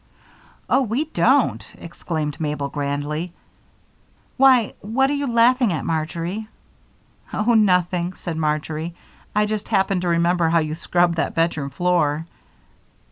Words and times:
"Oh, 0.67 0.81
we 0.81 1.05
don't!" 1.05 1.63
exclaimed 1.77 2.39
Mabel, 2.41 2.69
grandly. 2.69 3.33
"Why, 4.35 4.73
what 4.81 5.11
are 5.11 5.13
you 5.13 5.31
laughing 5.31 5.71
at, 5.71 5.85
Marjory?" 5.85 6.47
"Oh, 7.31 7.53
nothing," 7.53 8.13
said 8.13 8.35
Marjory. 8.35 8.95
"I 9.35 9.45
just 9.45 9.67
happened 9.67 10.01
to 10.01 10.07
remember 10.07 10.49
how 10.49 10.57
you 10.57 10.73
scrubbed 10.73 11.17
that 11.17 11.35
bedroom 11.35 11.69
floor." 11.69 12.25